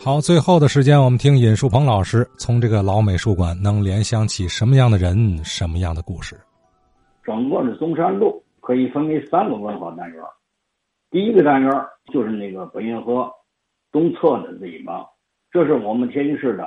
[0.00, 6.38] 好，最后的时间，我们听尹树鹏老师从这个老美术馆能联想起什么样的人，什么样的故事。
[7.24, 10.22] 整个的中山路可以分为三个文化单元，
[11.10, 11.70] 第一个单元
[12.12, 13.28] 就是那个北运河
[13.90, 15.04] 东侧的这一帮，
[15.50, 16.66] 这是我们天津市的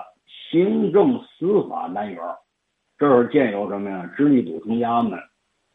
[0.52, 2.22] 行政司法单元，
[2.98, 4.12] 这儿建有什么呀？
[4.16, 5.18] 直隶都城衙门、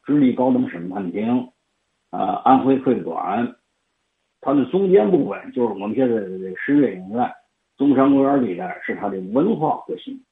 [0.04, 1.48] 直隶高等审判庭、
[2.10, 3.56] 啊安徽会馆，
[4.42, 7.28] 它的中间部分就是我们现在的这个十月影院。
[7.76, 10.22] 中山公园里边是它的文化核心，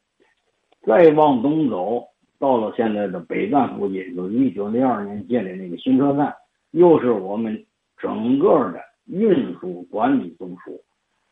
[0.83, 2.09] 再往东走，
[2.39, 6.35] 到了现在的北站附近，就是一九零二年建的那个新车站，
[6.71, 7.67] 又是我们
[7.99, 10.81] 整个的运输管理中枢。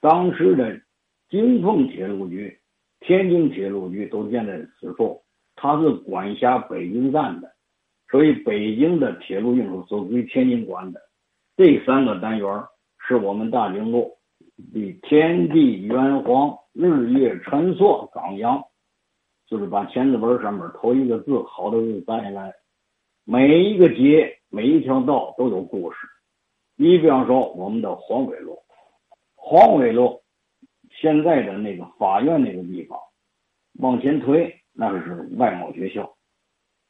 [0.00, 0.80] 当时的
[1.30, 2.58] 京奉铁路局、
[3.00, 5.22] 天津铁路局都建在此处，
[5.56, 7.52] 它是管辖北京站的，
[8.10, 11.00] 所以北京的铁路运输是归天津管的。
[11.56, 12.64] 这三个单元
[12.98, 14.18] 是我们大经路。
[14.56, 18.62] 的天地元皇日月辰朔刚阳，
[19.46, 22.52] 就是把签字本上面头一个字好的字带下来。
[23.24, 25.96] 每一个节，每一条道都有故事。
[26.76, 28.58] 你比方说我们的黄纬路，
[29.34, 30.22] 黄纬路
[30.90, 32.98] 现在的那个法院那个地方，
[33.78, 36.14] 往前推那是外贸学校。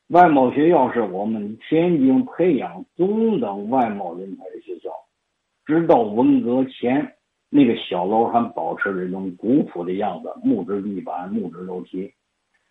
[0.08, 4.90] 外贸学校是我们天津培养中等外贸人才的学校，
[5.64, 7.16] 直到文革前。
[7.54, 12.10] 那个小楼还保持着一种古朴的样子，木质地板、木质楼梯。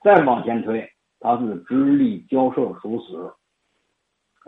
[0.01, 3.31] 再往前推，它是直隶交涉署司，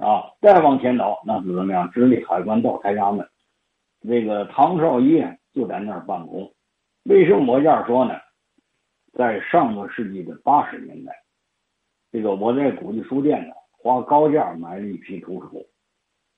[0.03, 1.87] 啊，再往前倒，那是怎么样？
[1.91, 3.29] 直隶海关道台衙门。
[4.09, 6.51] 这个唐绍业就在那儿办公。
[7.03, 8.15] 为什么我这样说呢？
[9.13, 11.13] 在上个世纪的八十年代，
[12.11, 15.63] 这个我在古籍书店呢，花高价买了一批图书。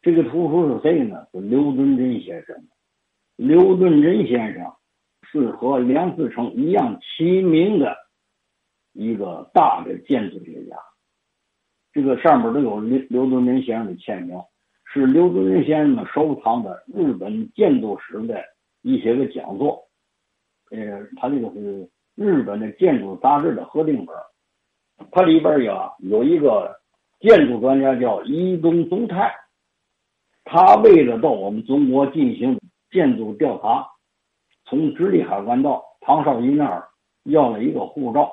[0.02, 1.26] 这个图书是谁呢？
[1.32, 2.62] 是刘敦桢先生。
[3.38, 4.74] 刘敦桢先生
[5.30, 7.94] 是和梁思成一样齐名的
[8.94, 10.78] 一个大的建筑学家，
[11.92, 14.40] 这个上面都有刘刘敦桢先生的签名，
[14.86, 18.42] 是刘敦桢先生收藏的日本建筑史的
[18.84, 19.84] 一些个讲座，
[20.72, 24.16] 呃，他这个是日本的建筑杂志的合订本，
[25.12, 26.74] 它里边有有一个
[27.20, 29.30] 建筑专家叫伊东宗泰，
[30.46, 32.58] 他为了到我们中国进行。
[32.92, 33.88] 建筑调查，
[34.66, 36.88] 从直隶海关到唐绍仪那儿
[37.24, 38.32] 要了一个护照，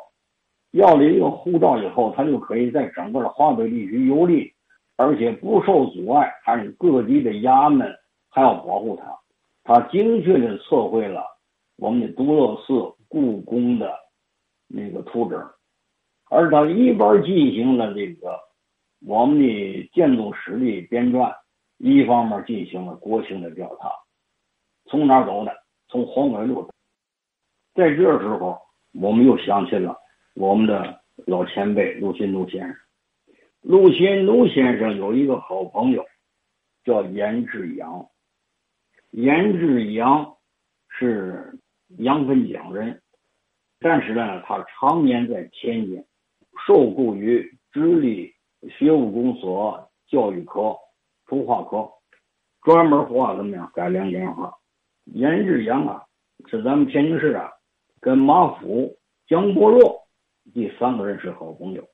[0.72, 4.52] 要了一个护照以后，他就可以在整个的华北地区游历，
[4.96, 6.32] 而且不受阻碍。
[6.44, 7.94] 还是各地的衙门
[8.28, 9.18] 还要保护他，
[9.64, 11.24] 他精确的测绘了
[11.76, 13.92] 我们的独乐寺、故宫的
[14.68, 15.42] 那个图纸，
[16.30, 18.38] 而他一边进行了这个
[19.06, 21.34] 我们的建筑史的编撰，
[21.78, 23.90] 一方面进行了国情的调查。
[24.86, 25.52] 从哪走的？
[25.88, 26.70] 从黄纬路。
[27.74, 28.58] 在这时候，
[28.94, 29.96] 我们又想起了
[30.34, 32.76] 我们的老前辈陆新奴先生。
[33.60, 36.04] 陆新奴先生有一个好朋友，
[36.84, 38.06] 叫严志阳。
[39.10, 40.36] 严志阳
[40.88, 41.58] 是
[41.98, 43.02] 杨分江人，
[43.80, 46.02] 但是呢，他常年在天津，
[46.66, 48.34] 受雇于直隶
[48.78, 50.74] 学务公所教育科
[51.26, 51.90] 图画科，
[52.62, 54.58] 专门画怎么样改良年画。
[55.06, 56.02] 严志阳啊，
[56.48, 57.50] 是咱们天津市啊，
[58.00, 58.96] 跟马虎、
[59.26, 60.00] 江伯若
[60.54, 61.84] 这三个人是好朋友。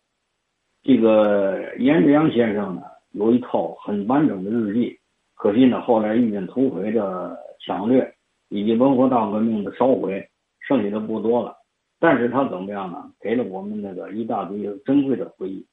[0.82, 2.82] 这个严志阳先生呢，
[3.12, 4.98] 有一套很完整的日记，
[5.34, 7.36] 可惜呢，后来遇见土匪的
[7.66, 8.14] 抢掠
[8.48, 10.28] 以及文化大革命的烧毁，
[10.60, 11.56] 剩下的不多了。
[11.98, 13.10] 但是他怎么样呢？
[13.20, 15.66] 给了我们那个一大堆珍贵的回忆。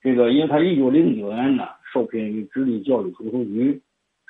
[0.00, 3.82] 这个，因为他一九零九年呢，受聘于直隶教育图书局。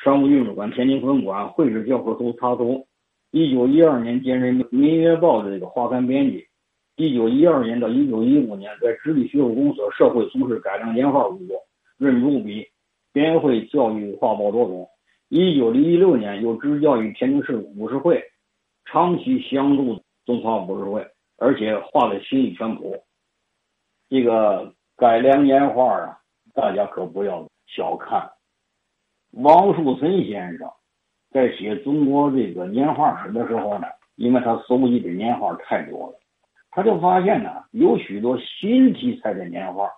[0.03, 2.87] 商务印书馆天津分馆绘制教科书插图，
[3.33, 6.47] 一九一二年兼任《民约报》的这个画刊编辑，
[6.97, 11.55] 一九一二年到一九一五年在直隶学务公所社会从事改良年画工作，
[11.99, 12.67] 任主笔，
[13.13, 14.89] 编绘教育画报多种。
[15.29, 18.25] 一九一六年又执教于天津市武士会，
[18.87, 22.97] 长期相助中华武士会，而且画了新义全谱。
[24.09, 26.19] 这个改良年画啊，
[26.55, 28.27] 大家可不要小看。
[29.33, 30.69] 王树森先生
[31.31, 33.87] 在写中国这个年画史的时候呢，
[34.17, 36.19] 因为他搜集的年画太多了，
[36.71, 39.89] 他就发现呢，有许多新题材的年画，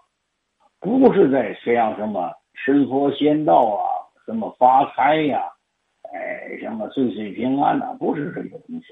[0.81, 3.85] 不是在像什么神佛仙道啊，
[4.27, 5.43] 什么发财呀，
[6.13, 8.87] 哎，什么岁岁平安呐，不是这些东西，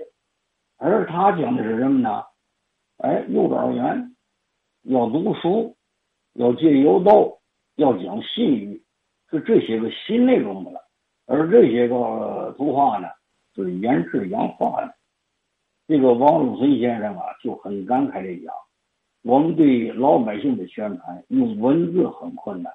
[0.79, 2.25] 而他讲的是什么呢？
[2.97, 4.17] 哎，幼儿园
[4.85, 5.77] 要读书，
[6.33, 7.41] 要戒油豆，
[7.77, 8.83] 要讲信誉。
[9.31, 10.81] 是这些个新内容的了，
[11.27, 13.09] 而这些个图画呢，
[13.55, 14.95] 是严志阳画的。
[15.87, 18.53] 这个王禄存先生啊就很感慨的讲，
[19.23, 22.73] 我们对老百姓的宣传用文字很困难，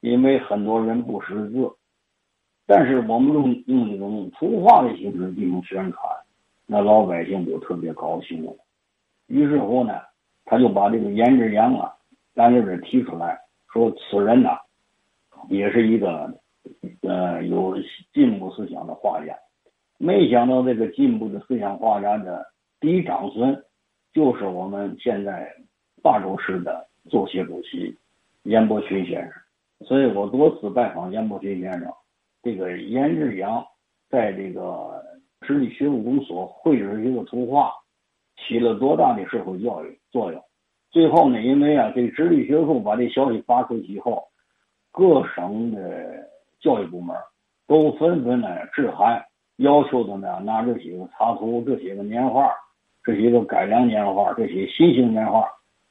[0.00, 1.70] 因为很多人不识字，
[2.66, 6.00] 但是我们用用这种图画的形式进行宣传，
[6.66, 8.52] 那老百姓就特别高兴了。
[9.26, 10.00] 于是乎呢，
[10.44, 11.92] 他就把这个颜志阳啊，
[12.34, 13.38] 咱这边提出来
[13.72, 14.58] 说，此人呐，
[15.48, 16.32] 也是一个
[17.02, 17.76] 呃有
[18.12, 19.34] 进步思想的画家。
[19.98, 22.46] 没想到这个进步的思想画家的
[22.80, 23.64] 第一长孙，
[24.12, 25.52] 就是我们现在
[26.02, 27.96] 霸州市的作协主席
[28.44, 29.32] 严伯群先生。
[29.86, 31.92] 所以我多次拜访严伯群先生，
[32.42, 33.64] 这个颜志阳
[34.08, 35.02] 在这个
[35.40, 37.72] 直隶学务公所绘制一个图画。
[38.46, 40.40] 起了多大的社会教育作用？
[40.92, 44.27] 最后呢，因为啊，这直隶学术把这消息发出去以后，
[44.98, 46.28] 各省的
[46.58, 47.16] 教育部门
[47.68, 49.24] 都纷纷呢致函，
[49.58, 52.50] 要求他们拿这几个插图、这些个年画、
[53.04, 55.48] 这些个改良年画、这些新型年画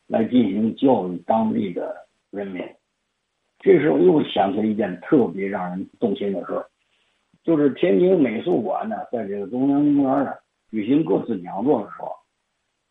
[0.07, 1.95] 来进行教育当地的
[2.31, 2.61] 人民。
[3.59, 6.65] 这时候又想起一件特别让人动心的事儿，
[7.45, 10.33] 就是天津美术馆呢，在这个中央公园呢
[10.69, 12.11] 举行各次讲座的时候。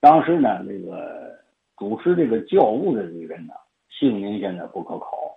[0.00, 1.36] 当时呢，这个
[1.76, 3.52] 主持这个教务的这个人呢，
[3.90, 5.35] 姓名现在不可考。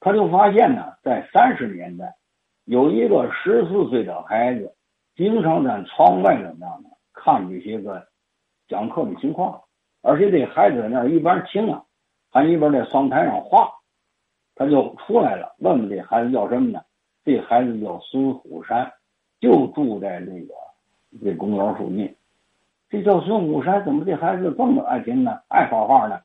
[0.00, 2.16] 他就发现呢，在三十年代，
[2.64, 4.74] 有一个十四岁的孩子，
[5.14, 6.88] 经常在窗外怎么样呢？
[7.12, 8.06] 看这些个
[8.66, 9.60] 讲课的情况，
[10.00, 11.84] 而且这孩子在那儿一边听啊，
[12.30, 13.70] 还一边在窗台上画。
[14.54, 16.80] 他就出来了，问问这孩子叫什么呢？
[17.24, 18.92] 这孩子叫孙虎山，
[19.40, 20.54] 就住在这个
[21.22, 22.14] 这公园附近。
[22.88, 25.40] 这叫孙虎山，怎么这孩子这么爱听呢？
[25.48, 26.20] 爱画画呢？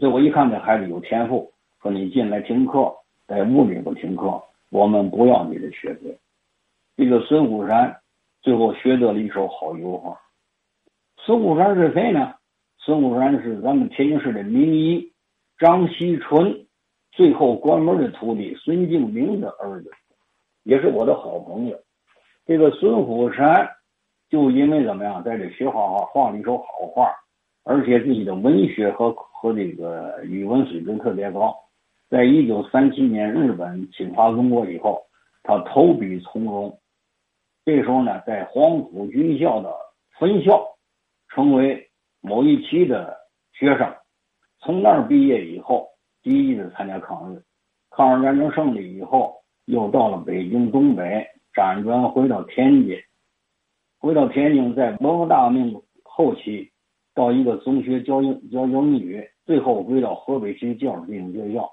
[0.00, 1.52] 这我一看这孩子有天赋，
[1.82, 2.94] 说你进来听课，
[3.30, 6.18] 在屋里头听课，我们不要你的学费。
[6.96, 8.00] 这个孙虎山
[8.42, 10.20] 最后学得了一手好油画。
[11.18, 12.34] 孙虎山是谁呢？
[12.78, 15.12] 孙虎山是咱们天津市的名医
[15.58, 16.66] 张锡纯
[17.12, 19.92] 最后关门的徒弟孙敬明的儿子，
[20.64, 21.78] 也是我的好朋友。
[22.44, 23.70] 这个孙虎山。
[24.28, 27.12] 就因为怎么样，在这学画画，画了一手好画，
[27.64, 31.52] 而且自己的文学和和这个语文水平特别高。
[32.10, 35.00] 在一九三七年日本侵华中国以后，
[35.44, 36.76] 他投笔从戎。
[37.64, 39.72] 这时候呢，在黄埔军校的
[40.18, 40.60] 分校，
[41.28, 41.88] 成为
[42.20, 43.16] 某一期的
[43.52, 43.94] 学生。
[44.58, 45.88] 从那儿毕业以后，
[46.24, 47.40] 积极的参加抗日。
[47.90, 49.36] 抗日战争胜利以后，
[49.66, 51.24] 又到了北京东北，
[51.54, 52.98] 辗转回到天津。
[54.00, 56.72] 回到天津，在文化大革命后期，
[57.14, 61.70] 到一个中学教英教英语，最后回到河北区教师进修学校。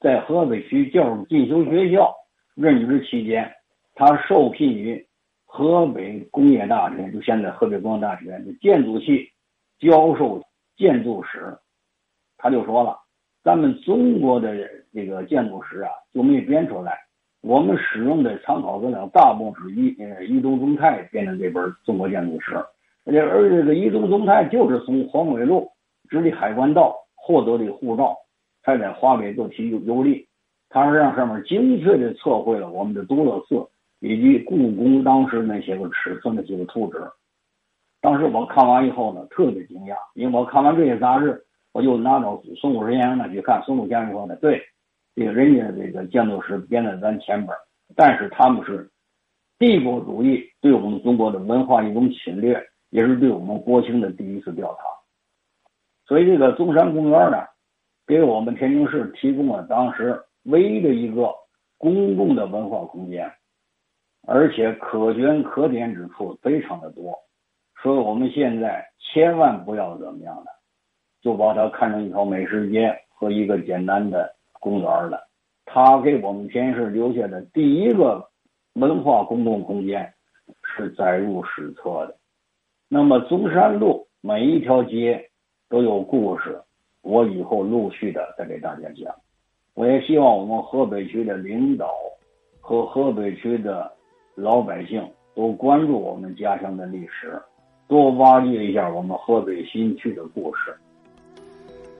[0.00, 2.10] 在河北区教师进修学校
[2.54, 3.52] 任职期间，
[3.94, 5.06] 他受聘于
[5.44, 9.28] 河北工业大学，就现在河北工业大学的建筑系
[9.78, 10.42] 教授
[10.76, 11.54] 建筑史。
[12.38, 12.96] 他就说了
[13.44, 14.56] ：“咱们中国的
[14.94, 16.98] 这个建筑史啊，就没编出来。”
[17.42, 22.52] 我们使用的参考资料大部分是伊呃伊东忠太编的这本《中国建筑史》，
[23.04, 25.68] 而且而这个伊东忠太就是从黄纬路
[26.08, 28.14] 直隶海关道获得的护照，
[28.62, 30.26] 才在华北各地游游历。
[30.68, 33.66] 他是让上面精确的测绘了我们的独乐寺
[33.98, 37.02] 以及故宫当时那些个尺寸的几个图纸。
[38.00, 44.62] 当时我看完以后呢，特别惊讶，因为我看完这些杂志，我就拿到孙武先生那去看，孙武先生说的对。
[45.16, 47.52] 这个人家这个建筑师编在咱前边
[47.96, 48.88] 但是他们是
[49.58, 54.84] 帝国主义对我们中国的文化一种侵略，也是对我们国情的第一次调查。
[56.06, 57.38] 所以这个中山公园呢，
[58.10, 61.32] 给我们天津市提供了当时唯一的一个
[61.78, 63.30] 公共的文化空间，
[64.26, 67.16] 而且可圈可点之处非常的多。
[67.80, 70.50] 所以我们现在千万不要怎么样的，
[71.22, 74.34] 就把它看成一条美食街和一个简单的。
[74.62, 75.26] 公园了，
[75.64, 78.28] 他给我们天津市留下的第一个
[78.74, 80.12] 文化公共空间
[80.62, 82.14] 是载入史册的。
[82.86, 85.30] 那么中山路每一条街
[85.70, 86.60] 都有故事，
[87.02, 89.14] 我以后陆续的再给大家讲。
[89.74, 91.94] 我也希望我们河北区的领导
[92.60, 93.90] 和河北区的
[94.34, 97.40] 老百姓都关注我们家乡的历史，
[97.88, 100.74] 多挖掘一下我们河北新区的故事。